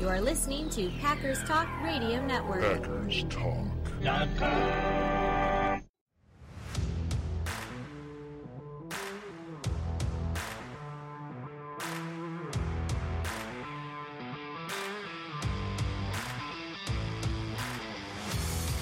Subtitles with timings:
[0.00, 2.62] You are listening to Packers Talk Radio Network.
[2.62, 5.17] Packers Talk.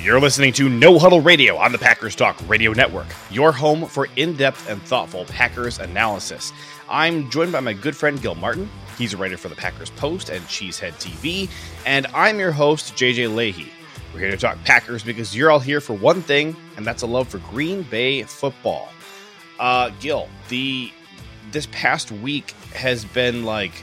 [0.06, 4.06] You're listening to No Huddle Radio on the Packers Talk Radio Network, your home for
[4.14, 6.52] in depth and thoughtful Packers analysis.
[6.88, 8.70] I'm joined by my good friend Gil Martin.
[8.96, 11.50] He's a writer for the Packers Post and Cheesehead TV.
[11.86, 13.72] And I'm your host, JJ Leahy.
[14.14, 17.06] We're here to talk Packers because you're all here for one thing, and that's a
[17.08, 18.90] love for Green Bay football.
[19.58, 20.92] Uh, Gil, the
[21.50, 23.82] this past week has been like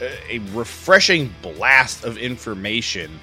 [0.00, 3.18] a refreshing blast of information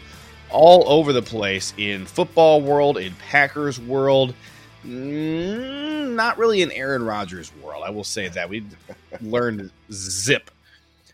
[0.52, 4.34] all over the place in football world, in Packers world.
[4.86, 7.84] Mm, not really in Aaron Rodgers world.
[7.86, 8.66] I will say that we
[9.22, 10.50] learned zip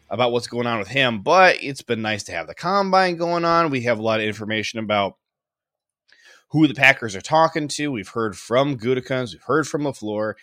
[0.10, 3.44] about what's going on with him, but it's been nice to have the combine going
[3.44, 3.70] on.
[3.70, 5.18] We have a lot of information about
[6.50, 7.92] who the Packers are talking to.
[7.92, 10.36] We've heard from Gutekunst, we've heard from LaFleur.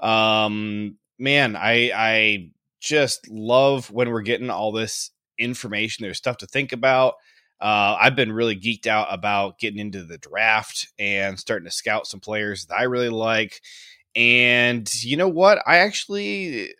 [0.00, 6.04] Um, man, I I just love when we're getting all this information.
[6.04, 7.14] There's stuff to think about.
[7.60, 12.06] Uh, I've been really geeked out about getting into the draft and starting to scout
[12.06, 13.60] some players that I really like.
[14.14, 15.62] And you know what?
[15.66, 16.70] I actually,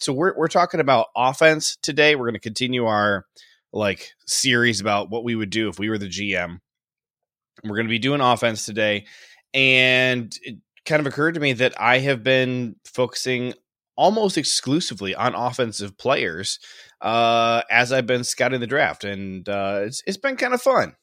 [0.00, 2.14] so we're we're talking about offense today.
[2.14, 3.24] We're going to continue our
[3.72, 6.58] like series about what we would do if we were the GM.
[7.64, 9.06] We're going to be doing offense today,
[9.52, 13.54] and it kind of occurred to me that I have been focusing
[13.96, 16.58] almost exclusively on offensive players
[17.00, 20.94] uh, as I've been scouting the draft, and uh, it's it's been kind of fun.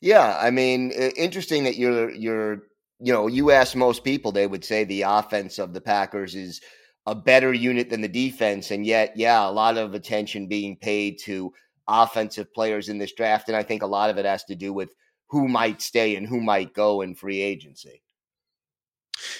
[0.00, 2.62] Yeah, I mean, interesting that you're you're
[2.98, 6.60] you know you ask most people, they would say the offense of the Packers is
[7.06, 11.18] a better unit than the defense, and yet, yeah, a lot of attention being paid
[11.24, 11.52] to
[11.88, 14.72] offensive players in this draft, and I think a lot of it has to do
[14.72, 14.90] with
[15.28, 18.02] who might stay and who might go in free agency.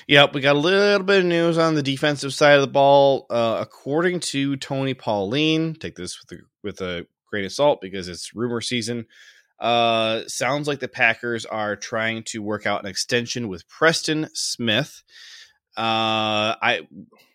[0.08, 3.26] Yep, we got a little bit of news on the defensive side of the ball.
[3.30, 8.08] Uh, according to Tony Pauline, take this with a, with a grain of salt because
[8.08, 9.06] it's rumor season.
[9.58, 15.02] Uh, sounds like the Packers are trying to work out an extension with Preston Smith.
[15.76, 16.80] Uh, I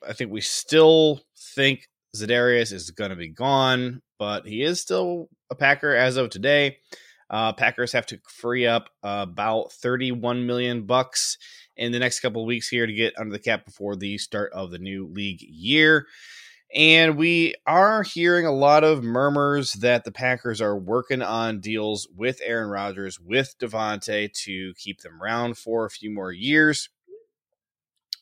[0.07, 1.21] I think we still
[1.55, 6.29] think Za'Darius is going to be gone, but he is still a Packer as of
[6.29, 6.77] today.
[7.29, 11.37] Uh, Packers have to free up about 31 million bucks
[11.75, 14.71] in the next couple weeks here to get under the cap before the start of
[14.71, 16.07] the new league year.
[16.75, 22.07] And we are hearing a lot of murmurs that the Packers are working on deals
[22.13, 26.89] with Aaron Rodgers, with Davante to keep them around for a few more years.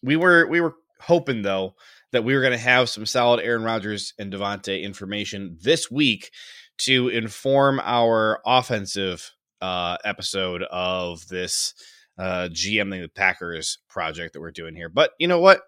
[0.04, 1.76] We were we were hoping though
[2.12, 6.32] that we were going to have some solid Aaron Rodgers and Davante information this week
[6.80, 9.31] to inform our offensive
[9.62, 11.74] uh, episode of this
[12.18, 14.90] uh, GMing the Packers project that we're doing here.
[14.90, 15.62] But you know what?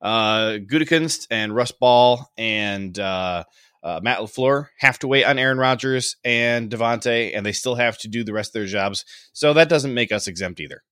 [0.00, 3.44] Uh, Gutekunst and Russ Ball and uh,
[3.82, 7.98] uh, Matt LaFleur have to wait on Aaron Rodgers and Davante, and they still have
[7.98, 9.04] to do the rest of their jobs.
[9.32, 10.82] So that doesn't make us exempt either.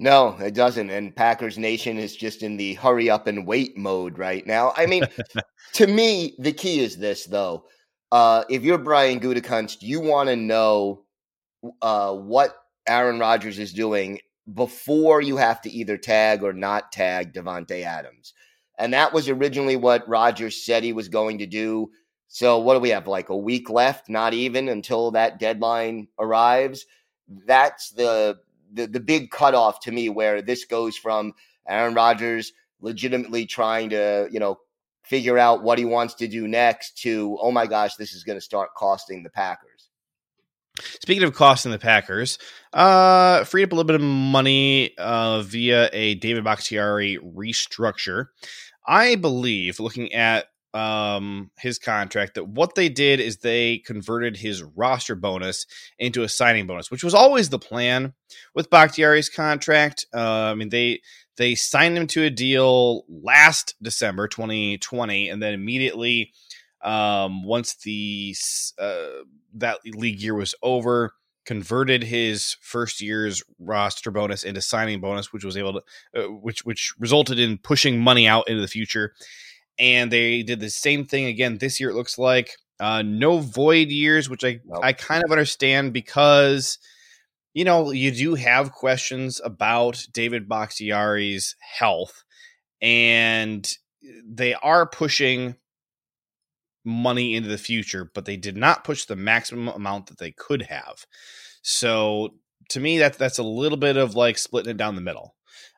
[0.00, 0.90] No, it doesn't.
[0.90, 4.72] And Packers Nation is just in the hurry up and wait mode right now.
[4.76, 5.04] I mean,
[5.74, 7.66] to me, the key is this, though.
[8.14, 11.02] Uh, if you're Brian Gutekunst, you want to know
[11.82, 12.54] uh, what
[12.86, 14.20] Aaron Rodgers is doing
[14.54, 18.32] before you have to either tag or not tag Davante Adams.
[18.78, 21.90] And that was originally what Rodgers said he was going to do.
[22.28, 23.08] So what do we have?
[23.08, 26.86] Like a week left, not even until that deadline arrives.
[27.28, 28.38] That's the
[28.72, 31.32] the, the big cutoff to me where this goes from
[31.66, 34.58] Aaron Rodgers legitimately trying to, you know,
[35.04, 38.38] figure out what he wants to do next to, oh my gosh, this is going
[38.38, 39.90] to start costing the Packers.
[40.80, 42.38] Speaking of costing the Packers,
[42.72, 48.26] uh, freed up a little bit of money uh, via a David Bakhtiari restructure.
[48.86, 54.64] I believe, looking at um, his contract, that what they did is they converted his
[54.64, 55.66] roster bonus
[56.00, 58.12] into a signing bonus, which was always the plan
[58.54, 60.06] with Bakhtiari's contract.
[60.12, 61.02] Uh, I mean, they
[61.36, 66.32] they signed him to a deal last December 2020, and then immediately
[66.82, 68.34] um, once the
[68.78, 71.14] uh, that league year was over,
[71.44, 75.82] converted his first year's roster bonus into signing bonus, which was able to,
[76.16, 79.14] uh, which which resulted in pushing money out into the future.
[79.78, 81.90] And they did the same thing again this year.
[81.90, 84.80] It looks like uh, no void years, which I nope.
[84.82, 86.78] I kind of understand because
[87.54, 92.24] you know you do have questions about David Bakhtiari's health,
[92.82, 93.66] and
[94.26, 95.56] they are pushing
[96.84, 100.62] money into the future, but they did not push the maximum amount that they could
[100.62, 101.06] have.
[101.62, 102.34] So
[102.70, 105.34] to me, that that's a little bit of like splitting it down the middle.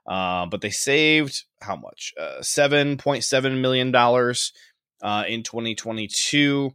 [0.07, 2.15] Uh, but they saved how much?
[2.19, 4.53] Uh, Seven point seven million dollars
[5.03, 6.73] uh, in 2022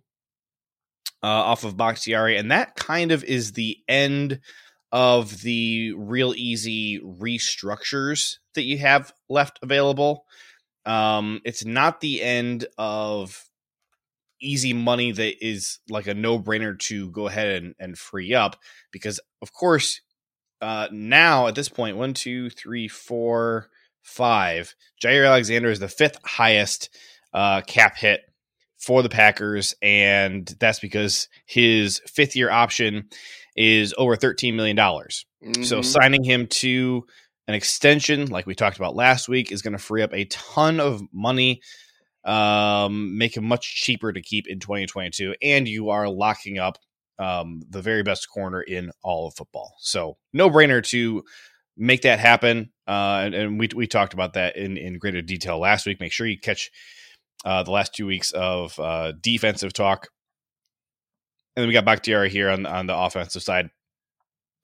[1.23, 4.39] uh, off of Bakhtiari, and that kind of is the end
[4.91, 10.25] of the real easy restructures that you have left available.
[10.85, 13.45] Um, it's not the end of
[14.41, 18.57] easy money that is like a no brainer to go ahead and, and free up
[18.91, 20.01] because, of course,
[20.61, 23.69] uh, now at this point, one, two, three, four,
[24.01, 26.89] five, Jaire Alexander is the fifth highest
[27.33, 28.21] uh, cap hit
[28.77, 33.09] for the Packers, and that's because his fifth year option
[33.55, 34.77] is over $13 million.
[34.77, 35.63] Mm-hmm.
[35.63, 37.05] So signing him to
[37.47, 40.79] an extension, like we talked about last week, is going to free up a ton
[40.79, 41.61] of money,
[42.23, 46.77] um, make him much cheaper to keep in 2022, and you are locking up
[47.19, 49.75] um, the very best corner in all of football.
[49.79, 51.23] So no brainer to
[51.77, 52.71] make that happen.
[52.87, 55.99] Uh, and, and, we we talked about that in in greater detail last week.
[55.99, 56.71] Make sure you catch
[57.45, 60.09] uh, the last two weeks of uh, defensive talk
[61.55, 63.69] and then we got Bakhtiari here on on the offensive side.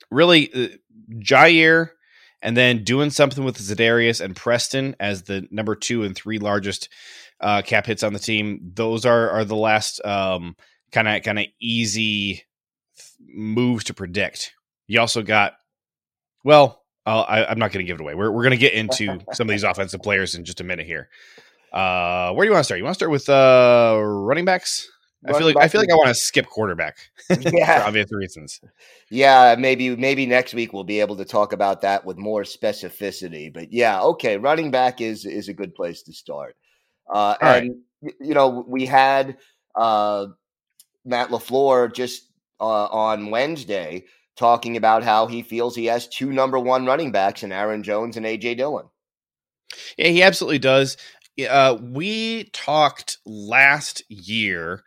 [0.09, 0.67] Really, uh,
[1.19, 1.89] Jaire,
[2.41, 6.89] and then doing something with Za'Darius and Preston as the number two and three largest
[7.41, 8.71] uh, cap hits on the team.
[8.73, 10.55] Those are are the last kind
[11.07, 12.43] of kind of easy
[13.19, 14.53] moves to predict.
[14.87, 15.53] You also got
[16.43, 16.83] well.
[17.05, 18.15] I, am not going to give it away.
[18.15, 20.85] We're, we're going to get into some of these offensive players in just a minute
[20.85, 21.07] here.
[21.71, 22.79] Uh, where do you want to start?
[22.79, 24.89] You want to start with uh, running backs?
[25.25, 26.97] I feel like I feel like I want to skip quarterback
[27.29, 27.81] yeah.
[27.81, 28.61] for obvious reasons.
[29.09, 33.51] Yeah, maybe maybe next week we'll be able to talk about that with more specificity.
[33.51, 36.55] But yeah, okay, running back is is a good place to start.
[37.11, 38.13] Uh, and right.
[38.19, 39.37] you know, we had
[39.75, 40.27] uh,
[41.03, 42.29] Matt LaFleur just
[42.59, 44.05] uh, on Wednesday
[44.35, 48.17] talking about how he feels he has two number one running backs in Aaron Jones
[48.17, 48.85] and AJ Dillon.
[49.97, 50.95] Yeah, he absolutely does.
[51.49, 54.83] Uh, we talked last year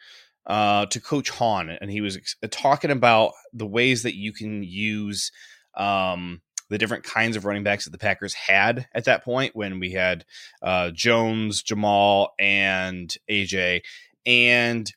[0.47, 2.19] uh, to Coach Hahn, and he was
[2.51, 5.31] talking about the ways that you can use
[5.77, 6.41] um,
[6.71, 9.93] the different kinds of running backs that the Packers had at that point when we
[9.93, 10.25] had
[10.63, 13.83] uh, Jones, Jamaal, and AJ,
[14.25, 14.91] and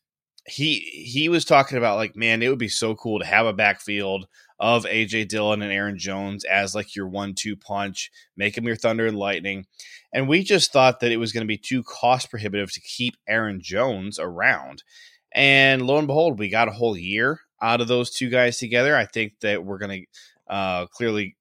[0.45, 3.53] he he was talking about like, man, it would be so cool to have a
[3.53, 4.27] backfield
[4.59, 9.07] of AJ Dillon and Aaron Jones as like your one-two punch, make them your thunder
[9.07, 9.65] and lightning.
[10.13, 13.15] And we just thought that it was going to be too cost prohibitive to keep
[13.27, 14.83] Aaron Jones around.
[15.33, 18.95] And lo and behold, we got a whole year out of those two guys together.
[18.95, 20.05] I think that we're going
[20.47, 21.37] to uh, clearly,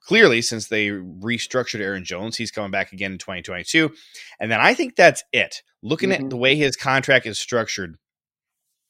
[0.00, 3.92] clearly, since they restructured Aaron Jones, he's coming back again in 2022.
[4.40, 5.62] And then I think that's it.
[5.82, 6.24] Looking mm-hmm.
[6.24, 7.96] at the way his contract is structured,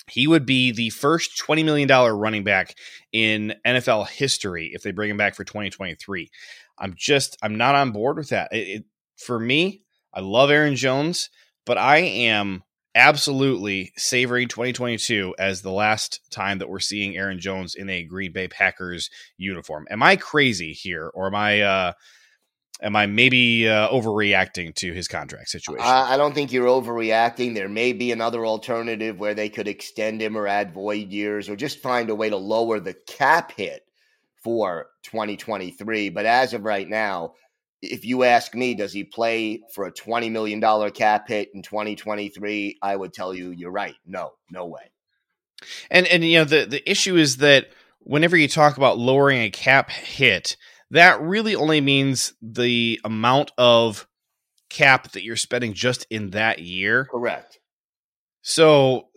[0.08, 2.76] he would be the first $20 million running back
[3.12, 6.31] in NFL history if they bring him back for 2023.
[6.78, 8.52] I'm just, I'm not on board with that.
[8.52, 8.84] It, it,
[9.16, 9.82] for me,
[10.12, 11.31] I love Aaron Jones,
[11.64, 12.62] but I am
[12.96, 18.32] absolutely savoring 2022 as the last time that we're seeing Aaron Jones in a Green
[18.32, 19.87] Bay Packers uniform.
[19.90, 21.93] Am I crazy here, or am I uh,
[22.81, 25.84] am I maybe uh, overreacting to his contract situation?
[25.87, 27.54] I, I don't think you're overreacting.
[27.54, 31.56] There may be another alternative where they could extend him or add void years, or
[31.56, 33.82] just find a way to lower the cap hit
[34.43, 36.08] for 2023.
[36.08, 37.34] But as of right now,
[37.82, 42.78] if you ask me, does he play for a $20 million cap hit in 2023?
[42.82, 43.94] I would tell you you're right.
[44.06, 44.90] No, no way.
[45.90, 49.50] And, and, you know, the, the issue is that whenever you talk about lowering a
[49.50, 50.56] cap hit,
[50.90, 54.06] that really only means the amount of
[54.68, 57.06] cap that you're spending just in that year.
[57.06, 57.58] Correct.
[58.42, 59.08] So,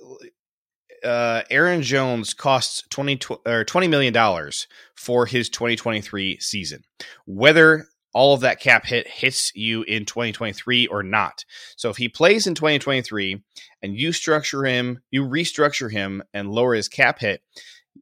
[1.03, 6.83] uh, Aaron Jones costs 20 or 20 million dollars for his 2023 season.
[7.25, 7.87] Whether
[8.19, 11.45] all of that cap hit hits you in 2023 or not.
[11.77, 13.41] So if he plays in 2023
[13.81, 17.41] and you structure him, you restructure him and lower his cap hit,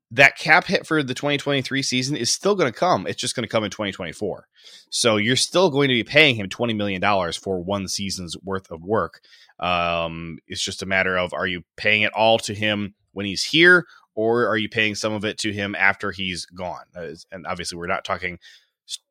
[0.09, 3.05] that cap hit for the 2023 season is still going to come.
[3.05, 4.47] It's just going to come in 2024.
[4.89, 6.99] So you're still going to be paying him $20 million
[7.33, 9.21] for one season's worth of work.
[9.59, 13.43] Um, it's just a matter of are you paying it all to him when he's
[13.43, 16.85] here or are you paying some of it to him after he's gone?
[17.31, 18.39] And obviously, we're not talking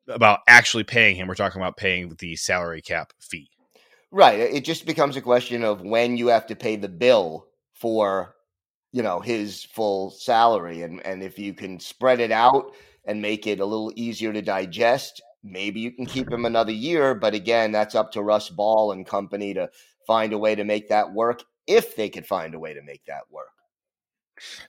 [0.07, 1.27] about actually paying him.
[1.27, 3.49] We're talking about paying the salary cap fee.
[4.11, 4.39] Right.
[4.39, 8.35] It just becomes a question of when you have to pay the bill for,
[8.93, 10.81] you know, his full salary.
[10.81, 12.73] And and if you can spread it out
[13.05, 17.15] and make it a little easier to digest, maybe you can keep him another year.
[17.15, 19.69] But again, that's up to Russ Ball and company to
[20.05, 21.43] find a way to make that work.
[21.67, 23.47] if they could find a way to make that work.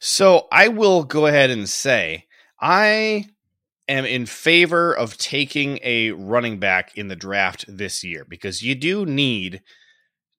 [0.00, 2.26] So I will go ahead and say
[2.60, 3.26] I
[3.88, 8.74] am in favor of taking a running back in the draft this year because you
[8.74, 9.62] do need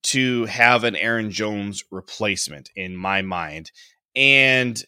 [0.02, 3.72] to have an Aaron Jones replacement in my mind.
[4.16, 4.82] And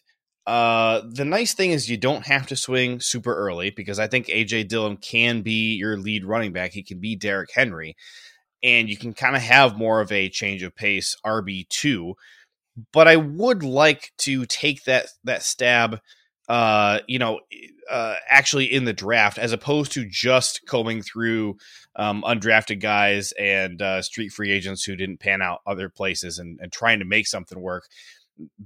[0.46, 4.26] uh, the nice thing is you don't have to swing super early because I think
[4.26, 6.72] AJ Dillon can be your lead running back.
[6.72, 7.96] He can be Derrick Henry,
[8.62, 12.14] and you can kind of have more of a change of pace RB two.
[12.92, 16.00] But I would like to take that that stab,
[16.52, 17.40] uh, you know,
[17.90, 21.56] uh, actually in the draft as opposed to just combing through
[21.96, 26.60] um, undrafted guys and uh, street free agents who didn't pan out other places and,
[26.60, 27.84] and trying to make something work.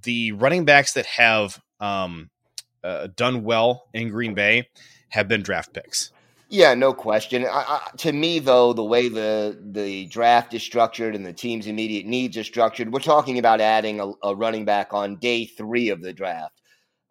[0.02, 2.30] The running backs that have um,
[2.82, 4.68] uh, done well in Green Bay
[5.10, 6.10] have been draft picks.
[6.48, 7.44] Yeah, no question.
[7.44, 11.68] I, I, to me, though, the way the the draft is structured and the team's
[11.68, 15.88] immediate needs are structured, we're talking about adding a, a running back on day three
[15.90, 16.60] of the draft,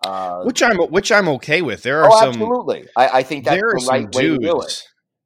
[0.06, 1.84] uh, which I'm which I'm okay with.
[1.84, 2.88] There are oh, some absolutely.
[2.96, 4.68] I, I think that's the right dudes, way to.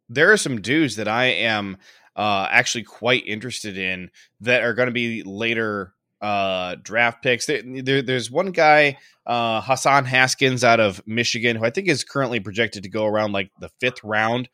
[0.10, 1.78] There are some dudes that I am
[2.16, 4.10] uh, actually quite interested in
[4.42, 7.46] that are going to be later uh, draft picks.
[7.46, 12.04] There, there, there's one guy, uh, Hassan Haskins out of Michigan, who I think is
[12.04, 14.50] currently projected to go around like the fifth round,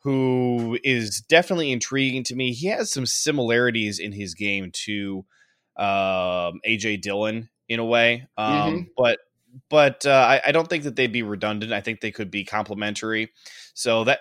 [0.00, 2.52] who is definitely intriguing to me.
[2.52, 5.24] He has some similarities in his game to
[5.76, 8.82] um, AJ Dillon in a way, um, mm-hmm.
[8.96, 9.18] but
[9.68, 11.72] but uh, I, I, don't think that they'd be redundant.
[11.72, 13.32] I think they could be complementary.
[13.74, 14.20] So that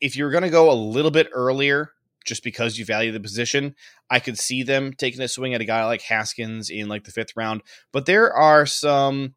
[0.00, 1.92] if you're going to go a little bit earlier,
[2.26, 3.74] just because you value the position.
[4.10, 7.12] I could see them taking a swing at a guy like Haskins in like the
[7.12, 9.34] fifth round, but there are some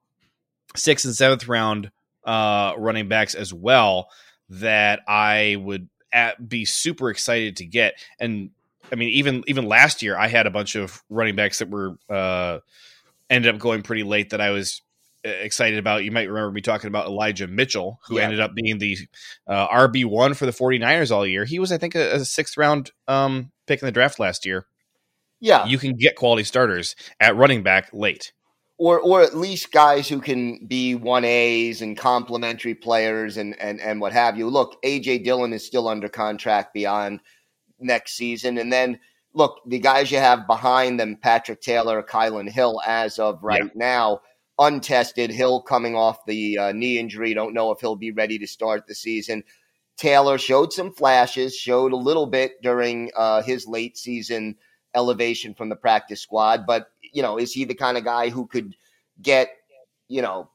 [0.75, 1.91] sixth and seventh round
[2.25, 4.10] uh, running backs as well
[4.50, 7.93] that I would at, be super excited to get.
[8.19, 8.50] And
[8.91, 11.98] I mean, even even last year, I had a bunch of running backs that were
[12.10, 12.60] uh,
[13.29, 14.81] ended up going pretty late that I was
[15.23, 16.03] excited about.
[16.03, 18.23] You might remember me talking about Elijah Mitchell, who yeah.
[18.23, 18.97] ended up being the
[19.47, 21.45] uh, RB1 for the 49ers all year.
[21.45, 24.65] He was, I think, a, a sixth round um, pick in the draft last year.
[25.39, 25.65] Yeah.
[25.65, 28.33] You can get quality starters at running back late.
[28.77, 33.81] Or, or at least guys who can be one A's and complementary players and, and,
[33.81, 34.47] and what have you.
[34.47, 37.19] Look, AJ Dillon is still under contract beyond
[37.79, 38.57] next season.
[38.57, 38.99] And then
[39.33, 43.69] look, the guys you have behind them, Patrick Taylor, Kylin Hill, as of right yeah.
[43.75, 44.21] now,
[44.59, 45.31] untested.
[45.31, 47.33] Hill coming off the uh, knee injury.
[47.33, 49.43] Don't know if he'll be ready to start the season.
[49.97, 54.55] Taylor showed some flashes, showed a little bit during uh, his late season
[54.95, 56.65] elevation from the practice squad.
[56.65, 58.75] But, you know, is he the kind of guy who could
[59.21, 59.49] get,
[60.07, 60.49] you know,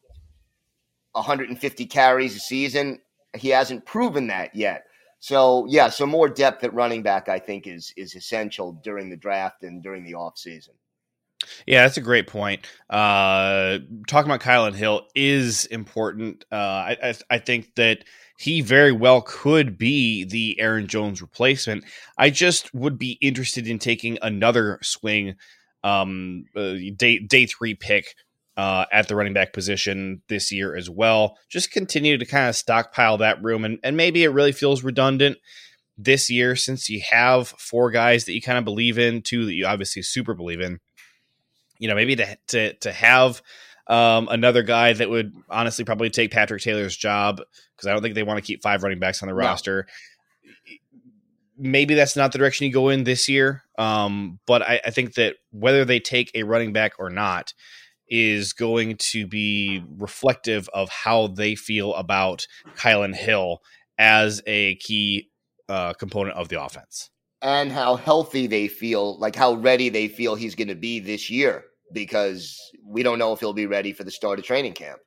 [1.13, 3.01] 150 carries a season?
[3.37, 4.85] He hasn't proven that yet.
[5.21, 9.17] So, yeah, so more depth at running back, I think, is is essential during the
[9.17, 10.75] draft and during the offseason.
[11.67, 12.67] Yeah, that's a great point.
[12.91, 16.45] Uh, talking about Kylin Hill is important.
[16.51, 18.05] Uh, I, I, I think that
[18.39, 21.85] he very well could be the Aaron Jones replacement.
[22.19, 25.37] I just would be interested in taking another swing,
[25.83, 28.15] um, uh, day day three pick
[28.57, 31.37] uh, at the running back position this year as well.
[31.49, 35.39] Just continue to kind of stockpile that room, and and maybe it really feels redundant
[35.97, 39.55] this year since you have four guys that you kind of believe in, two that
[39.55, 40.81] you obviously super believe in
[41.79, 43.43] you know, maybe to to to have
[43.87, 47.41] um, another guy that would honestly probably take Patrick Taylor's job
[47.77, 49.41] because I don't think they want to keep five running backs on the no.
[49.41, 49.87] roster.
[51.57, 53.63] Maybe that's not the direction you go in this year.
[53.79, 57.53] Um, but I, I think that whether they take a running back or not
[58.09, 63.63] is going to be reflective of how they feel about Kylin Hill
[63.99, 65.31] as a key
[65.69, 67.11] uh, component of the offense
[67.45, 71.29] and how healthy they feel, like how ready they feel he's going to be this
[71.29, 74.99] year, because we don't know if he'll be ready for the start of training camp.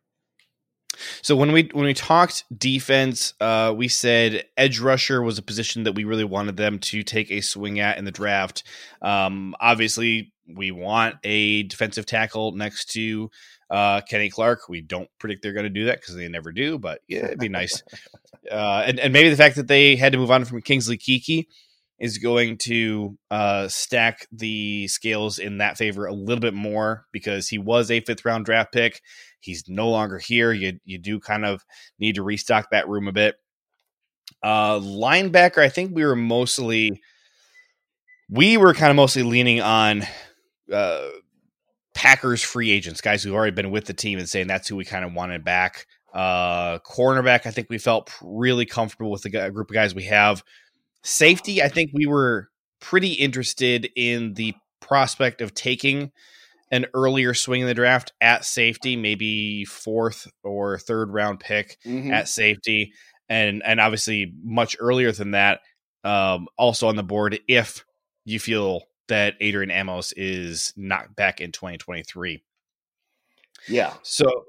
[1.22, 5.84] So when we when we talked defense, uh, we said edge rusher was a position
[5.84, 8.63] that we really wanted them to take a swing at in the draft.
[9.01, 13.29] Um, obviously, we want a defensive tackle next to
[13.70, 14.70] uh, Kenny Clark.
[14.70, 17.39] We don't predict they're going to do that because they never do, but yeah, it'd
[17.39, 17.82] be nice.
[18.50, 21.48] Uh, and, and maybe the fact that they had to move on from Kingsley Keke
[21.99, 27.47] is going to uh, stack the scales in that favor a little bit more because
[27.47, 29.01] he was a fifth round draft pick.
[29.39, 30.51] He's no longer here.
[30.51, 31.63] You you do kind of
[31.99, 33.35] need to restock that room a bit.
[34.43, 37.01] Uh, linebacker, I think we were mostly
[38.29, 40.03] we were kind of mostly leaning on
[40.71, 41.07] uh,
[41.95, 44.85] Packers free agents, guys who've already been with the team and saying that's who we
[44.85, 45.87] kind of wanted back.
[46.13, 50.43] Uh, cornerback, I think we felt really comfortable with the group of guys we have.
[51.07, 52.49] Safety, I think we were
[52.81, 56.11] pretty interested in the prospect of taking
[56.69, 62.11] an earlier swing in the draft at safety, maybe fourth or third round pick mm-hmm.
[62.11, 62.91] at safety,
[63.29, 65.61] and and obviously much earlier than that,
[66.03, 67.85] um, also on the board if
[68.25, 72.43] you feel that Adrian Amos is not back in 2023.
[73.69, 73.93] Yeah.
[74.03, 74.43] So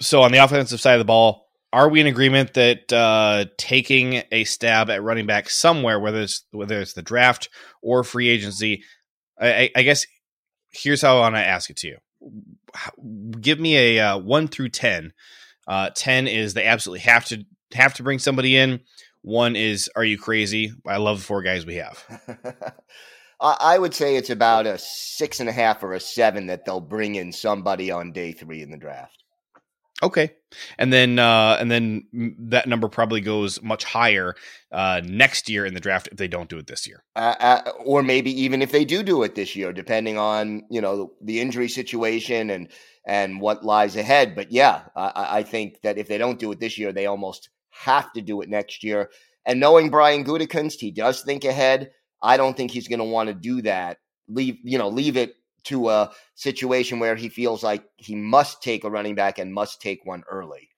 [0.00, 4.22] so on the offensive side of the ball, are we in agreement that uh, taking
[4.32, 7.48] a stab at running back somewhere, whether it's whether it's the draft
[7.82, 8.84] or free agency,
[9.40, 10.06] I, I guess
[10.70, 11.98] here's how I want to ask it to you.
[13.40, 15.12] Give me a uh, one through ten.
[15.66, 17.44] Uh, ten is they absolutely have to
[17.74, 18.80] have to bring somebody in.
[19.22, 20.72] One is, are you crazy?
[20.86, 22.02] I love the four guys we have.
[23.40, 26.80] I would say it's about a six and a half or a seven that they'll
[26.80, 29.22] bring in somebody on day three in the draft.
[30.00, 30.30] Okay,
[30.78, 32.06] and then uh, and then
[32.38, 34.36] that number probably goes much higher
[34.70, 37.70] uh, next year in the draft if they don't do it this year, uh, uh,
[37.84, 41.40] or maybe even if they do do it this year, depending on you know the
[41.40, 42.68] injury situation and
[43.06, 44.36] and what lies ahead.
[44.36, 47.48] But yeah, I, I think that if they don't do it this year, they almost
[47.70, 49.10] have to do it next year.
[49.44, 51.90] And knowing Brian Gutekunst, he does think ahead.
[52.22, 53.98] I don't think he's going to want to do that.
[54.28, 55.34] Leave you know leave it
[55.68, 59.80] to a situation where he feels like he must take a running back and must
[59.80, 60.68] take one early.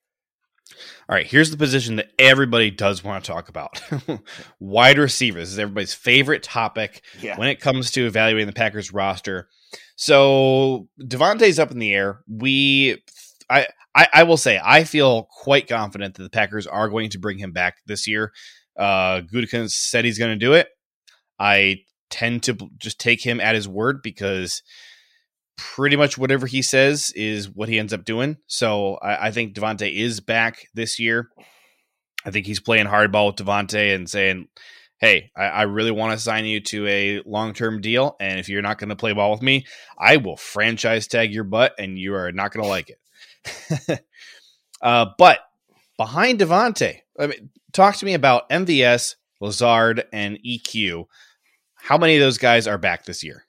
[1.08, 3.82] All right, here's the position that everybody does want to talk about.
[4.60, 7.36] Wide receivers this is everybody's favorite topic yeah.
[7.38, 9.48] when it comes to evaluating the Packers roster.
[9.96, 12.20] So Davante's up in the air.
[12.28, 13.02] We
[13.48, 17.18] I, I, I will say I feel quite confident that the Packers are going to
[17.18, 18.32] bring him back this year.
[18.78, 20.68] Uh Gutekunst said he's going to do it.
[21.38, 24.62] I tend to just take him at his word because
[25.56, 28.38] pretty much whatever he says is what he ends up doing.
[28.46, 31.28] So I, I think Davante is back this year.
[32.24, 34.48] I think he's playing hardball with Davante and saying,
[34.98, 38.16] Hey, I, I really want to sign you to a long term deal.
[38.20, 39.66] And if you're not going to play ball with me,
[39.98, 44.00] I will franchise tag your butt and you are not going to like it.
[44.82, 45.40] uh, but
[45.96, 51.04] behind Davante, I mean, talk to me about MVS, Lazard, and EQ
[51.82, 53.44] how many of those guys are back this year?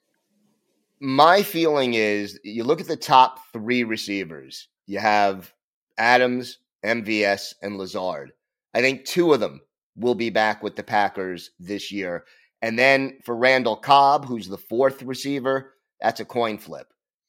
[1.00, 5.52] My feeling is you look at the top three receivers, you have
[5.98, 8.32] Adams, MVS, and Lazard.
[8.74, 9.60] I think two of them
[9.96, 12.24] will be back with the Packers this year.
[12.62, 16.86] And then for Randall Cobb, who's the fourth receiver, that's a coin flip.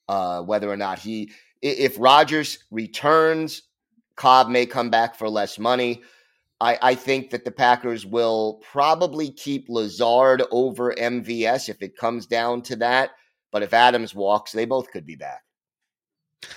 [0.08, 3.64] Uh, whether or not he, if Rodgers returns,
[4.16, 6.02] Cobb may come back for less money.
[6.62, 12.26] I, I think that the Packers will probably keep Lazard over MVS if it comes
[12.26, 13.12] down to that.
[13.52, 15.42] But if Adams walks, they both could be back.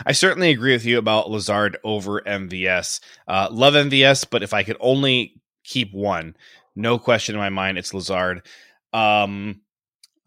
[0.04, 3.00] I certainly agree with you about Lazard over MVS.
[3.28, 6.36] Uh, love MVS, but if I could only keep one,
[6.74, 8.46] no question in my mind, it's Lazard.
[8.92, 9.60] Um,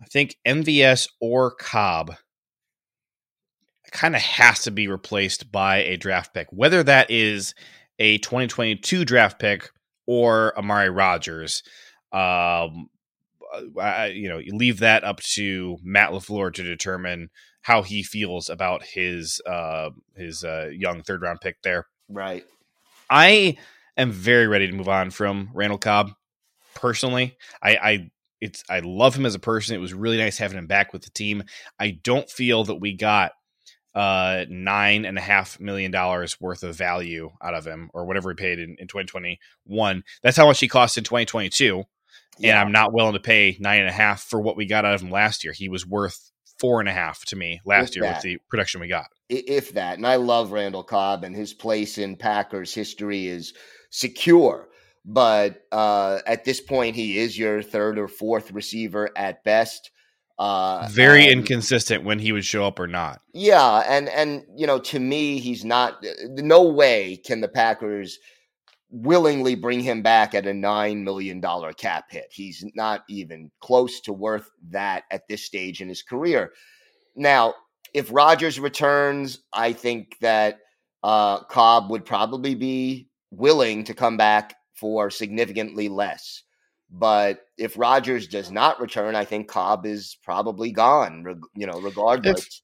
[0.02, 2.16] I think MVS or Cobb
[3.92, 7.54] kind of has to be replaced by a draft pick, whether that is
[8.00, 9.70] a 2022 draft pick
[10.08, 11.62] or Amari Rodgers.
[12.12, 12.90] Um,
[13.80, 17.30] I, you know, you leave that up to Matt LaFleur to determine
[17.62, 21.88] how he feels about his uh, his uh, young third round pick there.
[22.08, 22.46] Right.
[23.10, 23.58] I
[23.98, 26.12] am very ready to move on from Randall Cobb.
[26.76, 29.76] Personally, I, I it's I love him as a person.
[29.76, 31.44] It was really nice having him back with the team.
[31.80, 33.34] I don't feel that we got
[34.00, 38.30] uh nine and a half million dollars worth of value out of him or whatever
[38.30, 41.84] he paid in, in 2021 that's how much he cost in 2022
[42.38, 42.50] yeah.
[42.50, 44.94] and i'm not willing to pay nine and a half for what we got out
[44.94, 45.54] of him last year.
[45.54, 48.18] He was worth four and a half to me last if year that.
[48.18, 49.08] with the production we got.
[49.30, 49.98] If that.
[49.98, 53.54] And i love randall cobb and his place in packers history is
[53.90, 54.68] secure.
[55.06, 59.92] But uh at this point he is your third or fourth receiver at best
[60.40, 63.22] uh, Very and, inconsistent when he would show up or not.
[63.34, 66.04] Yeah, and and you know, to me, he's not.
[66.30, 68.18] No way can the Packers
[68.90, 72.28] willingly bring him back at a nine million dollar cap hit.
[72.32, 76.54] He's not even close to worth that at this stage in his career.
[77.18, 77.54] Now,
[77.94, 80.60] if Rodgers returns, I think that
[81.04, 86.44] uh, Cobb would probably be willing to come back for significantly less.
[86.90, 91.42] But if Rodgers does not return, I think Cobb is probably gone.
[91.56, 92.62] You know, regardless.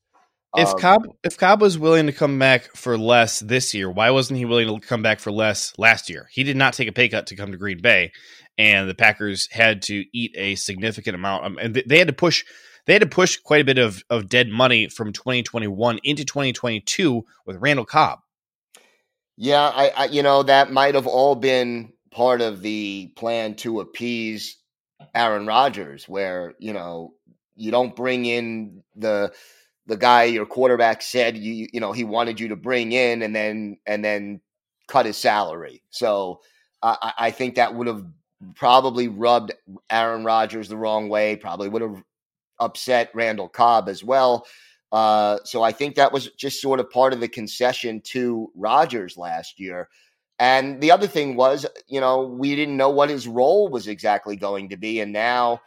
[0.55, 3.89] If, if um, Cobb if Cobb was willing to come back for less this year,
[3.91, 6.29] why wasn't he willing to come back for less last year?
[6.31, 8.11] He did not take a pay cut to come to Green Bay,
[8.57, 12.45] and the Packers had to eat a significant amount, um, and they had to push
[12.85, 17.25] they had to push quite a bit of, of dead money from 2021 into 2022
[17.45, 18.19] with Randall Cobb.
[19.37, 23.81] Yeah, I, I you know that might have all been part of the plan to
[23.81, 24.57] appease
[25.13, 27.13] Aaron Rodgers, where, you know,
[27.55, 29.33] you don't bring in the
[29.87, 33.35] the guy your quarterback said you you know he wanted you to bring in and
[33.35, 34.41] then and then
[34.87, 35.81] cut his salary.
[35.89, 36.41] So
[36.83, 38.05] I, I think that would have
[38.55, 39.53] probably rubbed
[39.89, 41.35] Aaron Rodgers the wrong way.
[41.35, 42.03] Probably would have
[42.59, 44.45] upset Randall Cobb as well.
[44.91, 49.17] Uh, so I think that was just sort of part of the concession to Rodgers
[49.17, 49.89] last year.
[50.37, 54.35] And the other thing was, you know, we didn't know what his role was exactly
[54.35, 54.99] going to be.
[54.99, 55.61] And now,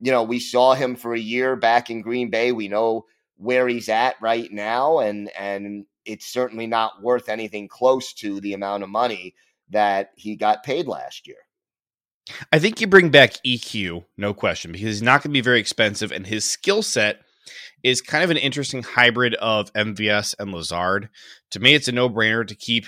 [0.00, 2.50] you know, we saw him for a year back in Green Bay.
[2.50, 4.98] We know where he's at right now.
[4.98, 9.34] And, and it's certainly not worth anything close to the amount of money
[9.70, 11.36] that he got paid last year.
[12.52, 15.58] I think you bring back EQ, no question, because he's not going to be very
[15.58, 17.20] expensive, and his skill set
[17.82, 21.08] is kind of an interesting hybrid of MVS and Lazard.
[21.50, 22.86] To me, it's a no brainer to keep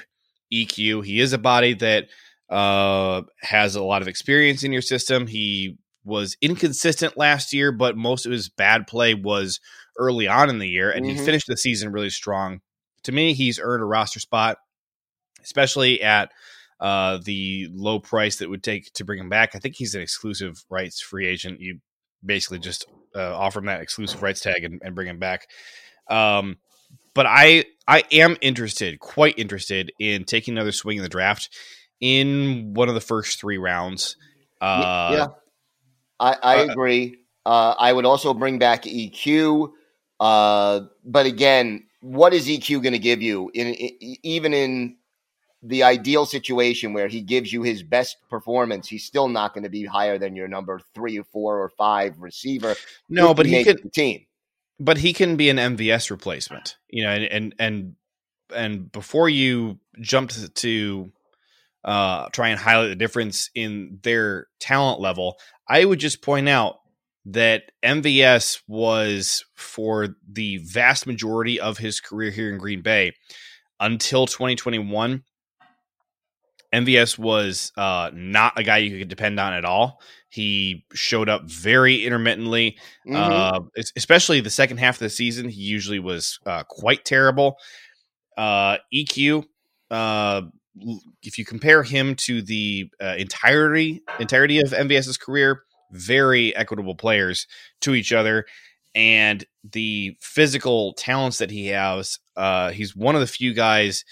[0.55, 1.05] EQ.
[1.05, 2.09] He is a body that
[2.49, 5.27] uh, has a lot of experience in your system.
[5.27, 9.61] He was inconsistent last year, but most of his bad play was
[9.99, 11.19] early on in the year, and mm-hmm.
[11.19, 12.61] he finished the season really strong.
[13.05, 14.59] To me, he's earned a roster spot,
[15.43, 16.31] especially at
[16.81, 19.55] uh, the low price that would take to bring him back.
[19.55, 21.61] I think he's an exclusive rights free agent.
[21.61, 21.81] You
[22.25, 25.49] basically just uh, offer him that exclusive rights tag and, and bring him back.
[26.11, 26.59] Um,
[27.15, 31.51] but I I am interested, quite interested in taking another swing in the draft
[32.01, 34.17] in one of the first three rounds.
[34.61, 35.27] Uh, yeah,
[36.19, 37.17] I, I uh, agree.
[37.47, 39.73] Uh, I would also bring back EQ.
[40.19, 43.51] Uh, but again, what is EQ going to give you?
[43.55, 44.97] In, in, even in
[45.63, 49.71] the ideal situation where he gives you his best performance, he's still not going to
[49.71, 52.75] be higher than your number three or four or five receiver.
[53.09, 54.27] No, but he can team.
[54.81, 57.97] But he can be an MVS replacement, you know, and and and,
[58.55, 61.13] and before you jump to, to
[61.85, 66.81] uh, try and highlight the difference in their talent level, I would just point out
[67.27, 73.13] that MVS was for the vast majority of his career here in Green Bay
[73.81, 75.23] until 2021
[76.75, 80.01] MVS was uh, not a guy you could depend on at all.
[80.29, 83.15] He showed up very intermittently, mm-hmm.
[83.15, 83.61] uh,
[83.97, 85.49] especially the second half of the season.
[85.49, 87.59] He usually was uh, quite terrible.
[88.37, 89.45] Uh, EQ,
[89.93, 90.43] uh,
[91.23, 97.47] if you compare him to the uh, entirety entirety of MVS's career, very equitable players
[97.83, 98.47] to each other,
[98.97, 102.19] and the physical talents that he has.
[102.73, 104.05] he's one of the few guys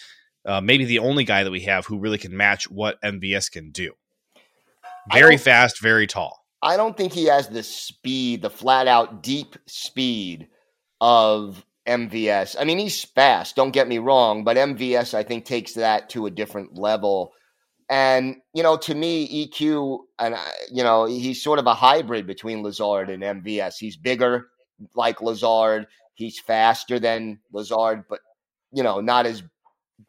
[0.44, 3.70] uh, maybe the only guy that we have who really can match what MVS can
[3.70, 3.92] do.
[5.12, 6.44] Very fast, very tall.
[6.62, 10.48] I don't think he has the speed, the flat out deep speed
[11.00, 12.56] of MVS.
[12.58, 16.26] I mean, he's fast, don't get me wrong, but MVS, I think, takes that to
[16.26, 17.32] a different level.
[17.90, 20.36] And, you know, to me, EQ, and,
[20.70, 23.74] you know, he's sort of a hybrid between Lazard and MVS.
[23.78, 24.48] He's bigger
[24.94, 28.20] like Lazard, he's faster than Lazard, but,
[28.72, 29.42] you know, not as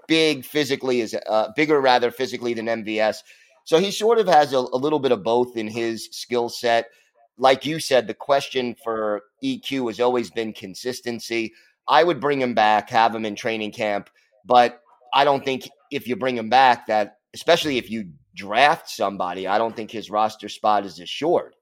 [0.08, 3.18] big physically, is uh, bigger rather physically than MVS.
[3.66, 6.90] So he sort of has a, a little bit of both in his skill set.
[7.38, 11.54] Like you said, the question for EQ has always been consistency.
[11.88, 14.10] I would bring him back, have him in training camp,
[14.46, 14.82] but
[15.14, 19.58] I don't think if you bring him back, that especially if you draft somebody, I
[19.58, 21.56] don't think his roster spot is assured.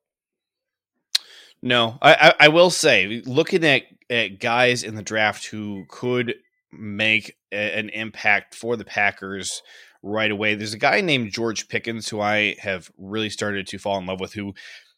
[1.61, 6.35] No, I, I, I will say, looking at, at guys in the draft who could
[6.71, 9.61] make a, an impact for the Packers
[10.03, 10.55] right away.
[10.55, 14.19] There's a guy named George Pickens who I have really started to fall in love
[14.19, 14.53] with, who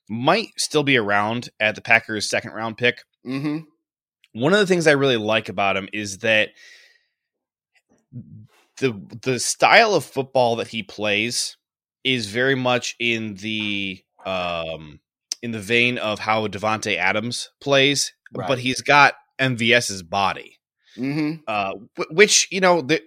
[0.10, 3.04] might still be around at the Packers' second round pick.
[3.26, 3.60] Mm-hmm.
[4.34, 6.50] One of the things I really like about him is that
[8.78, 11.58] the the style of football that he plays
[12.04, 15.00] is very much in the um
[15.42, 18.48] in the vein of how Davante Adams plays, right.
[18.48, 20.60] but he's got MVS's body.
[20.97, 21.41] Mm-hmm.
[21.47, 21.73] Uh,
[22.12, 23.01] which you know the,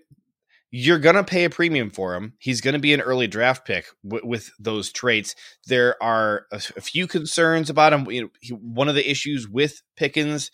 [0.70, 2.35] you're gonna pay a premium for him.
[2.38, 5.35] He's gonna be an early draft pick w- with those traits.
[5.66, 8.11] There are a, a few concerns about him.
[8.11, 10.51] You know, he, one of the issues with Pickens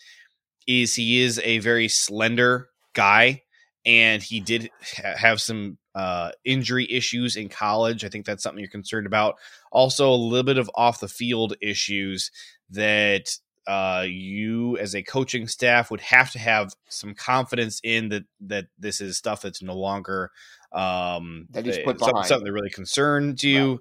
[0.67, 3.41] is he is a very slender guy,
[3.85, 8.05] and he did ha- have some uh, injury issues in college.
[8.05, 9.35] I think that's something you're concerned about.
[9.71, 12.31] Also, a little bit of off the field issues
[12.69, 13.29] that
[13.67, 18.65] uh, you as a coaching staff would have to have some confidence in that that
[18.77, 20.31] this is stuff that's no longer
[20.73, 23.79] um, that he's put something, something that really concerns you.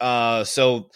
[0.00, 0.40] Right.
[0.40, 0.90] Uh, so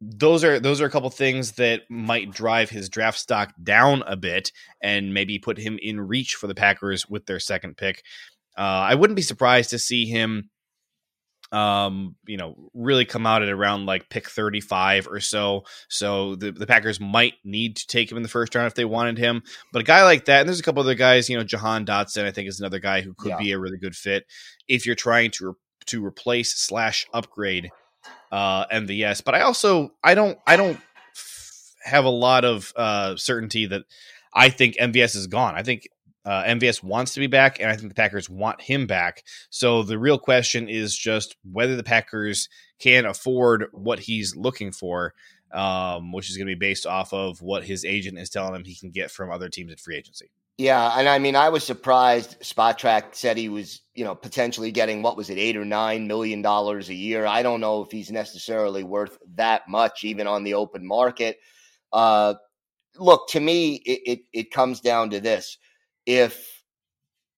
[0.00, 4.16] those are those are a couple things that might drive his draft stock down a
[4.16, 4.52] bit
[4.82, 8.02] and maybe put him in reach for the Packers with their second pick.
[8.56, 10.50] Uh, I wouldn't be surprised to see him
[11.54, 15.62] um, you know, really come out at around like pick 35 or so.
[15.88, 18.84] So the, the Packers might need to take him in the first round if they
[18.84, 19.42] wanted him.
[19.72, 22.24] But a guy like that, and there's a couple other guys, you know, Jahan Dotson,
[22.24, 23.38] I think is another guy who could yeah.
[23.38, 24.24] be a really good fit
[24.66, 25.54] if you're trying to re-
[25.86, 27.70] to replace slash upgrade
[28.32, 29.22] uh, MVS.
[29.22, 30.80] But I also I don't I don't
[31.14, 33.82] f- have a lot of uh, certainty that
[34.34, 35.54] I think MVS is gone.
[35.54, 35.86] I think
[36.24, 39.24] uh, MVS wants to be back, and I think the Packers want him back.
[39.50, 45.14] So the real question is just whether the Packers can afford what he's looking for,
[45.52, 48.64] um, which is going to be based off of what his agent is telling him
[48.64, 50.30] he can get from other teams at free agency.
[50.56, 52.40] Yeah, and I mean, I was surprised.
[52.40, 56.42] Spotrac said he was, you know, potentially getting what was it, eight or nine million
[56.42, 57.26] dollars a year.
[57.26, 61.38] I don't know if he's necessarily worth that much, even on the open market.
[61.92, 62.34] Uh,
[62.96, 65.58] look, to me, it, it, it comes down to this:
[66.06, 66.62] if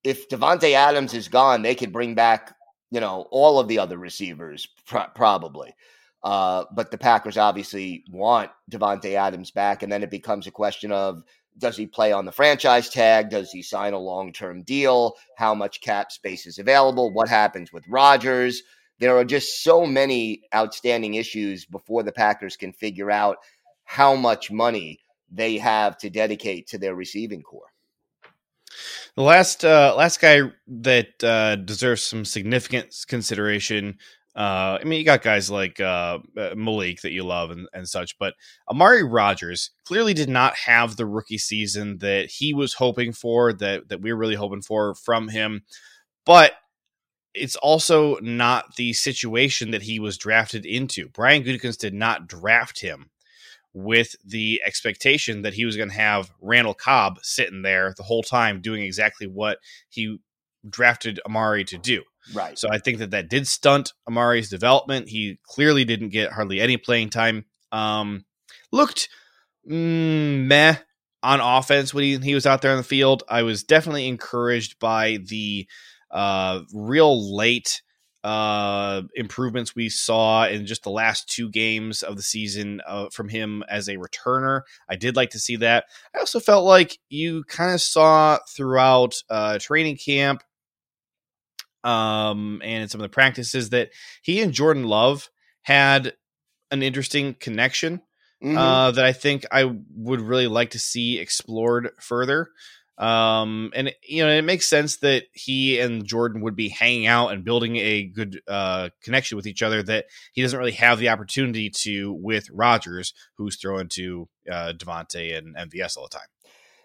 [0.05, 2.55] if Davante Adams is gone, they could bring back,
[2.93, 5.75] you know, all of the other receivers pr- probably.
[6.23, 10.93] Uh, but the Packers obviously want Davante Adams back, and then it becomes a question
[10.93, 11.23] of
[11.59, 13.31] does he play on the franchise tag?
[13.31, 15.15] Does he sign a long term deal?
[15.37, 17.13] How much cap space is available?
[17.13, 18.63] What happens with Rodgers?
[18.99, 23.39] There are just so many outstanding issues before the Packers can figure out
[23.85, 25.01] how much money
[25.31, 27.73] they have to dedicate to their receiving corps.
[29.15, 33.99] The last uh, last guy that uh, deserves some significant consideration.
[34.35, 37.89] Uh, I mean, you got guys like uh, uh, Malik that you love and, and
[37.89, 38.35] such, but
[38.71, 43.89] Amari Rodgers clearly did not have the rookie season that he was hoping for, that
[43.89, 45.63] that we were really hoping for from him.
[46.27, 46.53] But
[47.33, 51.09] it's also not the situation that he was drafted into.
[51.09, 53.11] Brian Gutekunst did not draft him
[53.77, 58.23] with the expectation that he was going to have Randall Cobb sitting there the whole
[58.23, 59.59] time doing exactly what
[59.91, 60.17] he
[60.67, 62.03] drafted Amari to do.
[62.33, 62.59] Right.
[62.59, 65.11] So I think that that did stunt Amari's development.
[65.11, 67.45] He clearly didn't get hardly any playing time.
[67.71, 68.25] Um,
[68.73, 69.11] looked
[69.71, 70.77] mm, meh
[71.23, 73.25] on offense when he, he was out there on the field.
[73.29, 75.69] I was definitely encouraged by the
[76.11, 77.83] uh, real late
[78.27, 83.29] uh, improvements we saw in just the last two games of the season uh, from
[83.29, 84.63] him as a returner.
[84.91, 85.85] I did like to see that.
[86.13, 90.43] I also felt like you kind of saw throughout uh, training camp
[91.85, 93.91] um, and some of the practices that
[94.23, 95.31] he and Jordan Love
[95.63, 96.15] had
[96.73, 98.03] an interesting connection.
[98.45, 98.59] Mm-hmm.
[98.59, 102.51] Uh, that I think I would really like to see explored further.
[102.99, 107.29] Um, and you know, it makes sense that he and Jordan would be hanging out
[107.29, 111.11] and building a good uh, connection with each other that he doesn't really have the
[111.11, 116.29] opportunity to with Rodgers, who's throwing to uh, Davante and MVS all the time.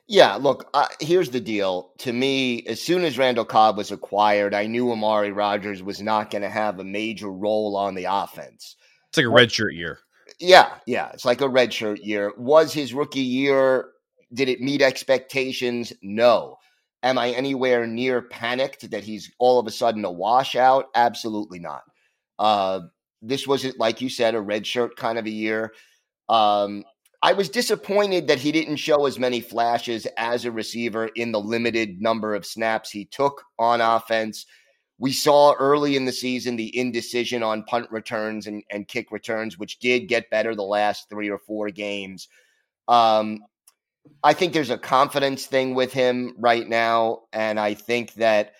[0.08, 1.94] Yeah, look, uh, here's the deal.
[2.00, 6.30] To me, as soon as Randall Cobb was acquired, I knew Amari Rodgers was not
[6.30, 8.76] going to have a major role on the offense.
[9.08, 10.00] It's like a redshirt year.
[10.38, 12.34] Yeah, yeah, it's like a redshirt year.
[12.38, 13.91] Was his rookie year
[14.34, 15.94] did it meet expectations?
[16.02, 16.58] No.
[17.04, 20.90] Am I anywhere near panicked that he's all of a sudden a washout?
[20.96, 21.84] Absolutely not.
[22.38, 22.82] Uh,
[23.22, 25.74] this was, like you said, a red shirt kind of a year.
[26.30, 26.84] Um,
[27.24, 31.40] I was disappointed that he didn't show as many flashes as a receiver in the
[31.40, 34.48] limited number of snaps he took on offense.
[34.98, 39.58] We saw early in the season the indecision on punt returns and, and kick returns,
[39.58, 42.28] which did get better the last three or four games.
[42.88, 43.40] Um,
[44.24, 47.22] I think there's a confidence thing with him right now.
[47.34, 48.54] And I think that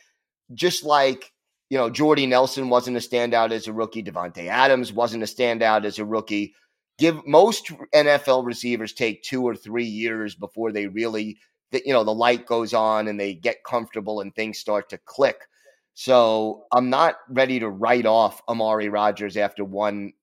[0.54, 1.32] just like,
[1.70, 5.86] you know, Jordy Nelson wasn't a standout as a rookie, Davante Adams wasn't a standout
[5.86, 6.54] as a rookie.
[6.98, 11.38] Give most NFL receivers take two or three years before they really,
[11.72, 15.48] you know, the light goes on and they get comfortable and things start to click.
[15.94, 20.14] So I'm not ready to write off Amari Rodgers after one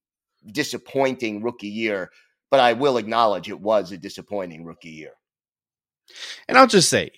[0.52, 2.10] disappointing rookie year
[2.50, 5.12] but I will acknowledge it was a disappointing rookie year.
[6.48, 7.10] And I'll just say,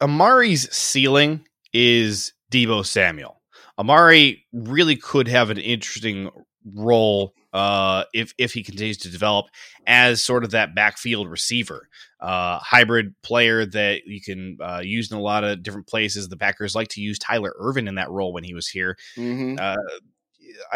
[0.00, 3.42] Amari's ceiling is Deebo Samuel.
[3.78, 6.30] Amari really could have an interesting
[6.74, 9.46] role uh, if if he continues to develop
[9.86, 11.88] as sort of that backfield receiver,
[12.20, 16.28] uh, hybrid player that you can uh, use in a lot of different places.
[16.28, 18.96] The Packers like to use Tyler Ervin in that role when he was here.
[19.16, 19.56] Mm-hmm.
[19.58, 19.76] Uh,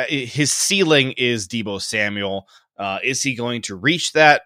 [0.09, 2.47] his ceiling is Deebo Samuel.
[2.81, 4.43] Uh, is he going to reach that?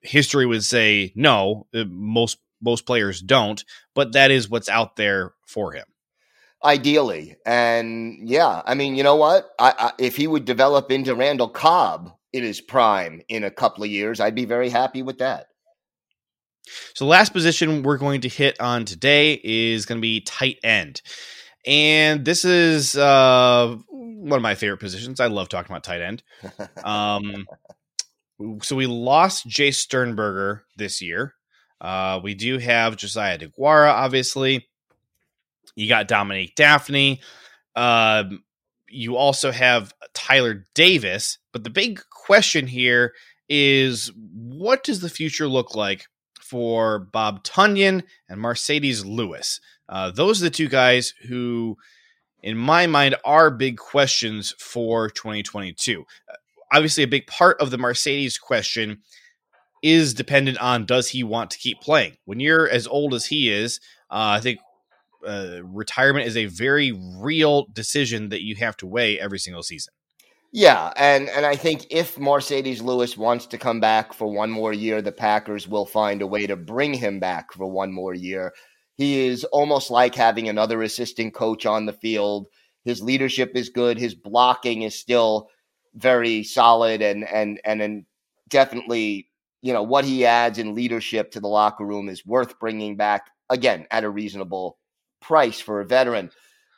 [0.00, 1.66] History would say no.
[1.74, 3.62] Uh, most most players don't,
[3.94, 5.84] but that is what's out there for him.
[6.64, 9.50] Ideally, and yeah, I mean, you know what?
[9.58, 13.84] I, I, if he would develop into Randall Cobb in his prime in a couple
[13.84, 15.48] of years, I'd be very happy with that.
[16.94, 20.58] So, the last position we're going to hit on today is going to be tight
[20.64, 21.02] end.
[21.66, 25.20] And this is uh, one of my favorite positions.
[25.20, 26.22] I love talking about tight end.
[26.84, 27.46] Um,
[28.60, 31.34] so we lost Jace Sternberger this year.
[31.80, 34.68] Uh, we do have Josiah DeGuara, obviously.
[35.76, 37.20] You got Dominique Dafney.
[37.74, 38.42] Um,
[38.88, 41.38] you also have Tyler Davis.
[41.52, 43.12] But the big question here
[43.48, 46.06] is what does the future look like
[46.40, 49.60] for Bob Tonyan and Marcedes Lewis?
[49.88, 51.76] Uh, those are the two guys who,
[52.42, 56.04] in my mind, are big questions for 2022.
[56.28, 56.34] Uh,
[56.72, 59.02] obviously, a big part of the Marcedes question
[59.82, 62.16] is dependent on does he want to keep playing.
[62.24, 64.60] When you're as old as he is, uh, I think
[65.26, 69.92] uh, retirement is a very real decision that you have to weigh every single season.
[70.52, 74.72] Yeah, and and I think if Marcedes Lewis wants to come back for one more
[74.72, 78.52] year, the Packers will find a way to bring him back for one more year.
[78.96, 82.46] He is almost like having another assistant coach on the field.
[82.84, 83.98] His leadership is good.
[83.98, 85.50] His blocking is still
[85.94, 88.04] very solid, and and and and
[88.48, 89.28] definitely,
[89.62, 93.30] you know, what he adds in leadership to the locker room is worth bringing back
[93.50, 94.78] again at a reasonable
[95.20, 96.30] price for a veteran.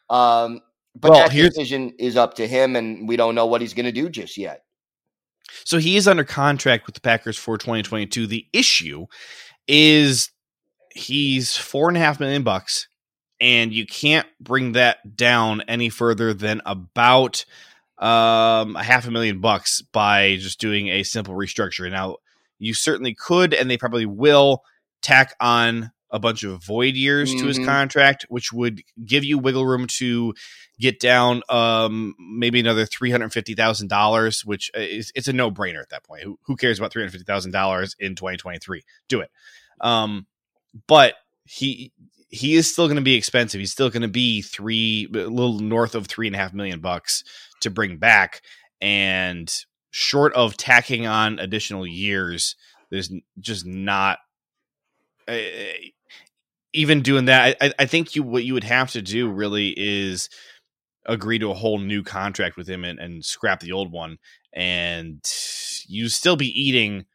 [0.09, 0.61] Um,
[0.95, 3.87] but well, that decision is up to him, and we don't know what he's going
[3.87, 4.63] to do just yet.
[5.65, 8.27] So he is under contract with the Packers for 2022.
[8.27, 9.07] The issue
[9.69, 10.31] is
[10.97, 12.89] he's four and a half million bucks,
[13.41, 17.45] and you can't bring that down any further than about
[17.99, 21.91] um, a half a million bucks by just doing a simple restructure.
[21.91, 22.17] Now,
[22.59, 24.63] you certainly could, and they probably will
[25.03, 27.41] tack on a bunch of void years mm-hmm.
[27.41, 27.67] to his mm-hmm.
[27.67, 30.33] contract, which would give you wiggle room to
[30.79, 35.51] get down um, maybe another three hundred fifty thousand dollars, which is it's a no
[35.51, 36.23] brainer at that point.
[36.23, 38.83] Who, who cares about three hundred fifty thousand dollars in twenty twenty three?
[39.09, 39.31] Do it.
[39.81, 40.27] Um,
[40.87, 41.93] but he
[42.29, 43.61] he is still going to be expensive.
[43.61, 46.81] He's still going to be three, a little north of three and a half million
[46.81, 47.23] bucks
[47.61, 48.43] to bring back,
[48.81, 49.53] and
[49.91, 52.57] short of tacking on additional years,
[52.91, 53.11] there's
[53.41, 54.19] just not.
[55.29, 55.39] Uh,
[56.73, 60.29] even doing that, I, I think you what you would have to do really is
[61.07, 64.19] agree to a whole new contract with him and, and scrap the old one,
[64.53, 65.21] and
[65.89, 67.07] you still be eating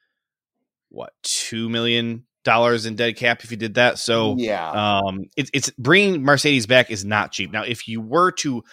[0.89, 3.99] what two million dollars in dead cap if you did that.
[3.99, 7.51] So yeah, um, it's it's bringing Marcedes back is not cheap.
[7.51, 8.63] Now, if you were to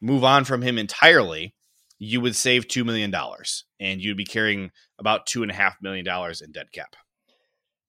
[0.00, 1.54] move on from him entirely,
[1.98, 5.76] you would save two million dollars, and you'd be carrying about two and a half
[5.82, 6.96] million dollars in dead cap.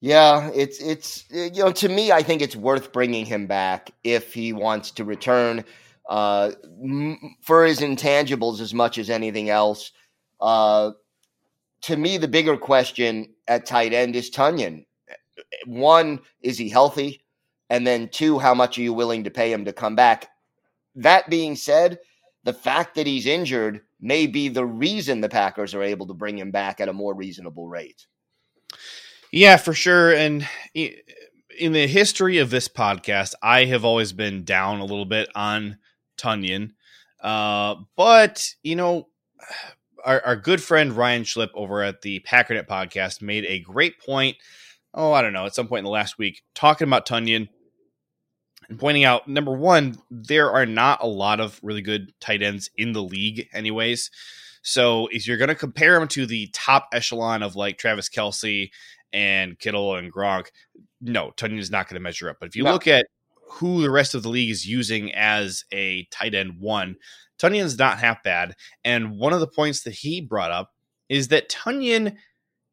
[0.02, 4.34] Yeah, it's it's you know to me I think it's worth bringing him back if
[4.34, 5.64] he wants to return
[6.10, 6.52] uh,
[6.84, 9.92] m- for his intangibles as much as anything else.
[10.40, 10.92] Uh,
[11.84, 14.86] to me, the bigger question at tight end is Tonyan.
[15.66, 17.24] One, is he healthy?
[17.70, 20.30] And then two, how much are you willing to pay him to come back?
[20.96, 22.00] That being said,
[22.44, 26.38] the fact that he's injured may be the reason the Packers are able to bring
[26.38, 28.08] him back at a more reasonable rate.
[29.32, 30.14] Yeah, for sure.
[30.14, 35.30] And in the history of this podcast, I have always been down a little bit
[35.36, 35.78] on
[36.18, 36.72] Tonyan.
[37.22, 39.08] Uh, but, you know,
[40.06, 44.36] our, our good friend Ryan Schlip over at the Packernet podcast made a great point.
[44.94, 47.48] Oh, I don't know, at some point in the last week, talking about Tonyan
[48.70, 52.70] and pointing out number one, there are not a lot of really good tight ends
[52.78, 54.10] in the league, anyways.
[54.62, 58.70] So if you're going to compare him to the top echelon of like Travis Kelce
[59.12, 60.48] and Kittle and Gronk,
[61.02, 62.38] no, Tonyan is not going to measure up.
[62.40, 62.72] But if you no.
[62.72, 63.08] look at
[63.44, 66.96] who the rest of the league is using as a tight end one,
[67.40, 68.56] Tonyan's not half bad.
[68.86, 70.72] And one of the points that he brought up
[71.10, 72.16] is that Tonyan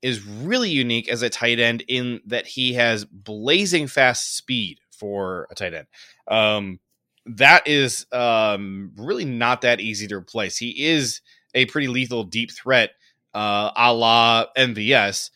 [0.03, 5.47] is really unique as a tight end in that he has blazing fast speed for
[5.51, 5.87] a tight end.
[6.29, 6.81] Um,
[7.27, 10.57] that is um, really not that easy to replace.
[10.57, 11.21] He is
[11.55, 12.91] a pretty lethal deep threat,
[13.35, 15.31] uh, a la MVS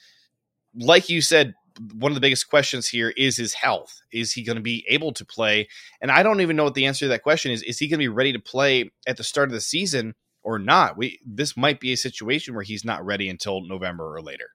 [0.74, 1.54] like you said,
[1.94, 4.00] one of the biggest questions here is his health.
[4.12, 5.68] Is he going to be able to play?
[6.00, 7.62] And I don't even know what the answer to that question is.
[7.62, 10.58] Is he going to be ready to play at the start of the season or
[10.58, 10.96] not?
[10.96, 14.50] We this might be a situation where he's not ready until November or later.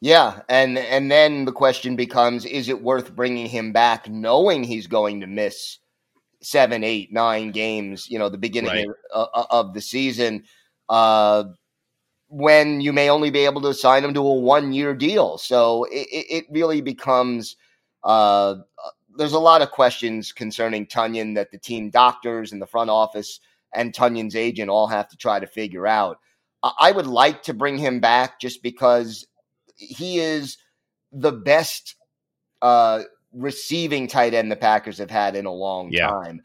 [0.00, 4.86] Yeah, and and then the question becomes: Is it worth bringing him back, knowing he's
[4.86, 5.78] going to miss
[6.40, 8.08] seven, eight, nine games?
[8.08, 8.96] You know, the beginning right.
[9.12, 10.44] of, uh, of, the season.
[10.88, 11.44] Uh,
[12.30, 15.36] when you may only be able to sign him to a one year deal.
[15.36, 17.56] So it, it really becomes
[18.04, 18.56] uh,
[19.16, 23.40] there's a lot of questions concerning Tonyan that the team doctors and the front office
[23.74, 26.18] and Tonyan's agent all have to try to figure out.
[26.62, 29.26] I would like to bring him back just because
[29.76, 30.58] he is
[31.10, 31.96] the best
[32.60, 33.02] uh,
[33.32, 36.08] receiving tight end the Packers have had in a long yeah.
[36.08, 36.42] time.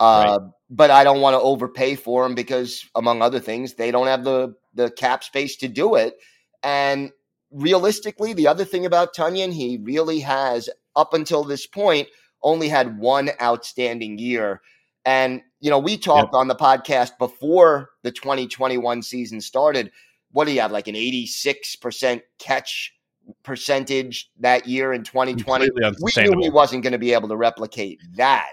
[0.00, 0.50] Uh, right.
[0.70, 4.24] But I don't want to overpay for him because, among other things, they don't have
[4.24, 6.14] the the cap space to do it.
[6.62, 7.10] And
[7.50, 12.08] realistically, the other thing about Tonyan, he really has up until this point
[12.42, 14.60] only had one outstanding year.
[15.08, 16.38] And you know, we talked yep.
[16.38, 19.90] on the podcast before the 2021 season started.
[20.32, 20.70] What do you have?
[20.70, 22.94] Like an 86% catch
[23.42, 25.70] percentage that year in 2020.
[25.74, 28.50] We knew he wasn't going to be able to replicate that.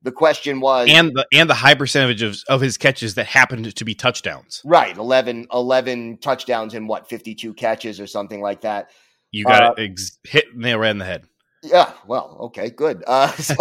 [0.00, 3.74] The question was and the and the high percentage of, of his catches that happened
[3.74, 4.62] to be touchdowns.
[4.64, 8.92] Right, 11, 11 touchdowns in what 52 catches or something like that.
[9.30, 11.24] You got uh, it ex- hit nail right in the head.
[11.62, 13.02] Yeah, well, okay, good.
[13.06, 13.54] Uh, so,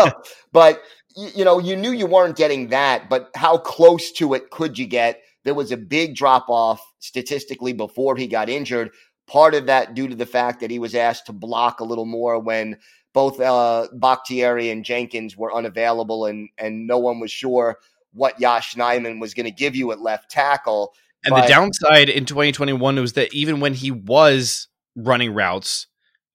[0.52, 0.82] but
[1.18, 4.78] you, you know, you knew you weren't getting that, but how close to it could
[4.78, 5.22] you get?
[5.43, 8.91] There was a big drop off statistically before he got injured.
[9.26, 12.05] Part of that due to the fact that he was asked to block a little
[12.05, 12.78] more when
[13.13, 17.80] both uh, Bakhtiari and Jenkins were unavailable, and and no one was sure
[18.13, 20.93] what Yosh Nijman was going to give you at left tackle.
[21.26, 25.88] And but, the downside in 2021 was that even when he was running routes,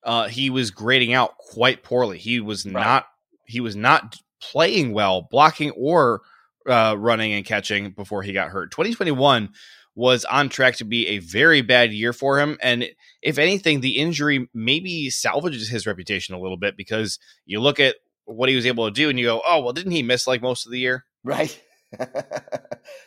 [0.04, 2.18] uh, he was grading out quite poorly.
[2.18, 2.72] He was right.
[2.72, 3.06] not
[3.46, 6.22] he was not playing well, blocking or
[6.68, 8.70] uh, running and catching before he got hurt.
[8.70, 9.50] 2021
[9.94, 12.56] was on track to be a very bad year for him.
[12.62, 12.88] And
[13.20, 17.96] if anything, the injury maybe salvages his reputation a little bit because you look at
[18.24, 20.40] what he was able to do and you go, oh, well, didn't he miss like
[20.40, 21.04] most of the year?
[21.24, 21.60] Right.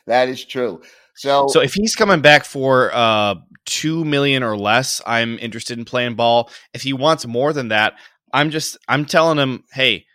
[0.06, 0.82] that is true.
[1.16, 5.86] So, so if he's coming back for uh, two million or less, I'm interested in
[5.86, 6.52] playing ball.
[6.74, 7.94] If he wants more than that,
[8.34, 10.06] I'm just I'm telling him, hey,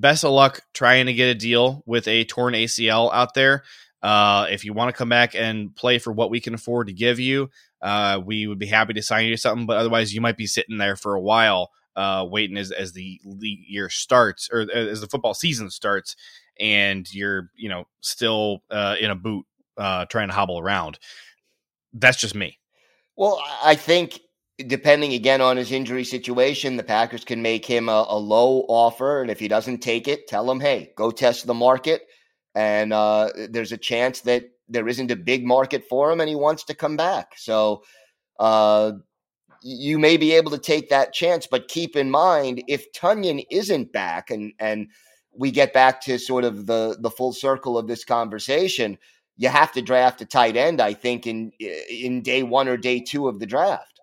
[0.00, 3.64] best of luck trying to get a deal with a torn ACL out there.
[4.02, 6.92] Uh, if you want to come back and play for what we can afford to
[6.92, 7.50] give you,
[7.82, 9.66] uh, we would be happy to sign you something.
[9.66, 13.20] But otherwise, you might be sitting there for a while, uh, waiting as as the
[13.24, 16.16] league year starts or uh, as the football season starts,
[16.58, 19.44] and you're you know still uh, in a boot
[19.76, 20.98] uh, trying to hobble around.
[21.92, 22.58] That's just me.
[23.16, 24.20] Well, I think
[24.66, 29.22] depending again on his injury situation, the Packers can make him a, a low offer,
[29.22, 32.02] and if he doesn't take it, tell him, hey, go test the market
[32.54, 36.34] and uh, there's a chance that there isn't a big market for him and he
[36.34, 37.32] wants to come back.
[37.36, 37.82] So
[38.38, 38.92] uh,
[39.62, 43.92] you may be able to take that chance, but keep in mind if Tonyan isn't
[43.92, 44.88] back and and
[45.32, 48.98] we get back to sort of the the full circle of this conversation,
[49.36, 50.80] you have to draft a tight end.
[50.80, 53.99] I think in in day one or day two of the draft.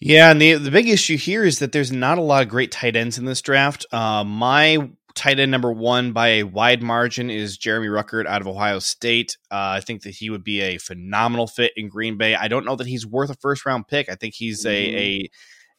[0.00, 2.72] Yeah, and the the big issue here is that there's not a lot of great
[2.72, 3.84] tight ends in this draft.
[3.92, 8.46] Uh, my tight end number one by a wide margin is Jeremy Ruckert out of
[8.46, 9.36] Ohio State.
[9.50, 12.34] Uh, I think that he would be a phenomenal fit in Green Bay.
[12.34, 14.08] I don't know that he's worth a first round pick.
[14.08, 15.30] I think he's a, a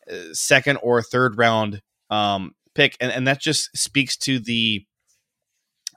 [0.09, 0.34] mm-hmm.
[0.34, 4.86] second or third round um, pick, and, and that just speaks to the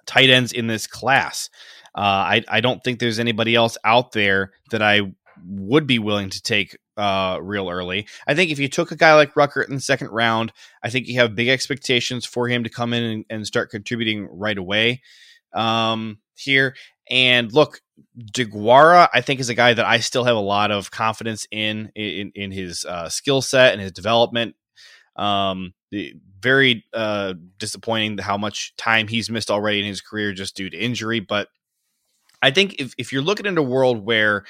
[0.06, 1.50] tight ends in this class.
[1.94, 5.02] Uh, I, I don't think there's anybody else out there that I
[5.46, 8.06] would be willing to take uh, real early.
[8.26, 11.06] I think if you took a guy like Ruckert in the second round, I think
[11.06, 15.02] you have big expectations for him to come in and, and start contributing right away
[15.52, 16.74] um, here.
[17.10, 17.80] And look,
[18.32, 21.90] DeGuara, I think is a guy that I still have a lot of confidence in
[21.94, 24.56] in, in his uh, skill set and his development.
[25.16, 25.74] Um,
[26.40, 30.76] very uh, disappointing how much time he's missed already in his career just due to
[30.76, 31.20] injury.
[31.20, 31.48] But
[32.42, 34.44] I think if, if you're looking at a world where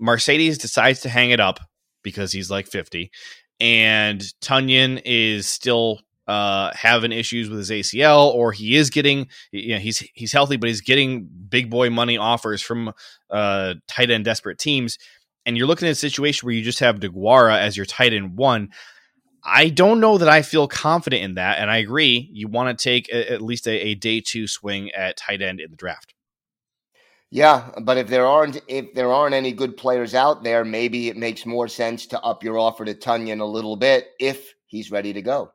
[0.00, 1.60] Marcedes decides to hang it up
[2.06, 3.10] because he's like 50,
[3.58, 5.98] and Tonyan is still
[6.28, 10.56] uh, having issues with his ACL, or he is getting, you know, he's he's healthy,
[10.56, 12.92] but he's getting big boy money offers from
[13.30, 14.98] uh, tight end desperate teams,
[15.44, 18.36] and you're looking at a situation where you just have DeGuara as your tight end
[18.36, 18.70] one.
[19.48, 22.28] I don't know that I feel confident in that, and I agree.
[22.32, 25.60] You want to take a, at least a, a day two swing at tight end
[25.60, 26.15] in the draft.
[27.30, 31.16] Yeah, but if there aren't if there aren't any good players out there, maybe it
[31.16, 35.12] makes more sense to up your offer to Tonyan a little bit if he's ready
[35.12, 35.50] to go.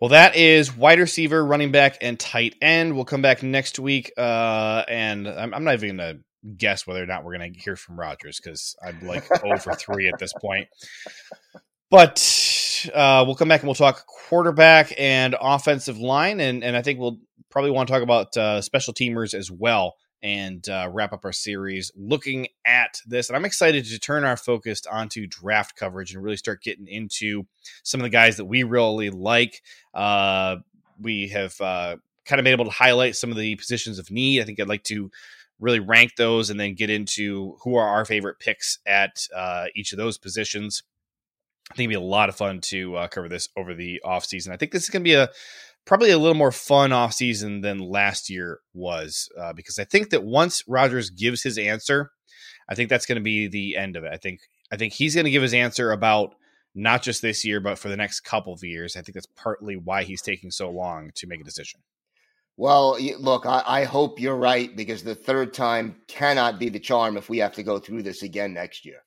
[0.00, 2.94] Well, that is wide receiver, running back, and tight end.
[2.94, 6.22] We'll come back next week, uh, and I'm, I'm, not even going to
[6.58, 10.08] guess whether or not we're going to hear from Rodgers because I'm like over three
[10.08, 10.68] at this point.
[11.90, 16.82] But uh, we'll come back and we'll talk quarterback and offensive line, and and I
[16.82, 17.18] think we'll
[17.50, 21.32] probably want to talk about uh, special teamers as well and uh, wrap up our
[21.32, 23.28] series looking at this.
[23.28, 27.44] And I'm excited to turn our focus onto draft coverage and really start getting into
[27.82, 29.62] some of the guys that we really like.
[29.94, 30.56] Uh,
[31.00, 34.40] we have uh, kind of been able to highlight some of the positions of need.
[34.40, 35.10] I think I'd like to
[35.60, 39.92] really rank those and then get into who are our favorite picks at uh, each
[39.92, 40.82] of those positions.
[41.70, 44.24] I think it'd be a lot of fun to uh, cover this over the off
[44.24, 44.52] season.
[44.52, 45.30] I think this is going to be a
[45.86, 50.24] probably a little more fun offseason than last year was uh, because I think that
[50.24, 52.10] once Rodgers gives his answer,
[52.68, 54.10] I think that's going to be the end of it.
[54.12, 56.34] I think I think he's going to give his answer about
[56.74, 58.96] not just this year, but for the next couple of years.
[58.96, 61.80] I think that's partly why he's taking so long to make a decision.
[62.58, 67.18] Well, look, I, I, hope you're right because the third time cannot be the charm
[67.18, 69.02] if we have to go through this again next year.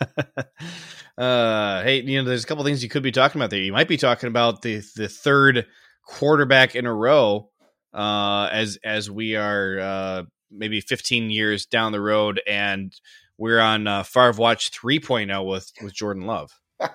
[1.18, 3.60] uh, hey, you know, there's a couple things you could be talking about there.
[3.60, 5.66] You might be talking about the the third
[6.02, 7.48] quarterback in a row
[7.92, 12.94] uh, as as we are uh, maybe 15 years down the road, and
[13.38, 16.50] we're on uh, Favre Watch 3.0 with with Jordan Love.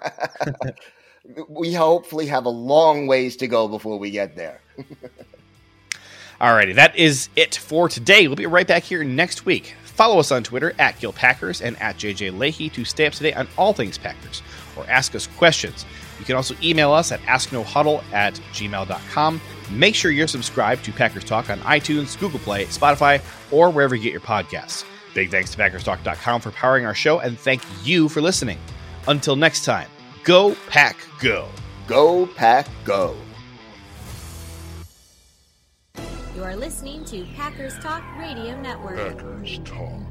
[1.50, 4.62] we hopefully have a long ways to go before we get there.
[6.42, 8.28] Alrighty, that is it for today.
[8.28, 9.76] We'll be right back here next week.
[9.84, 13.24] Follow us on Twitter at Gil Packers and at JJ Leahy to stay up to
[13.24, 14.44] date on all things Packers
[14.76, 15.86] or ask us questions.
[16.20, 19.42] You can also email us at asknohuddle at gmail.com.
[19.72, 24.04] Make sure you're subscribed to Packers Talk on iTunes, Google Play, Spotify, or wherever you
[24.04, 24.86] get your podcasts.
[25.14, 28.60] Big thanks to PackersTalk.com for powering our show, and thank you for listening.
[29.08, 29.90] Until next time,
[30.24, 31.48] go Pack Go.
[31.88, 33.16] Go Pack Go.
[36.36, 38.98] You are listening to Packers Talk Radio Network.
[38.98, 40.04] Packers Talk.